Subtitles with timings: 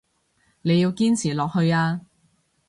[0.63, 2.01] 你要堅持落去啊